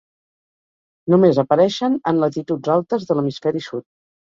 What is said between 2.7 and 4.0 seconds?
altes de l'hemisferi sud.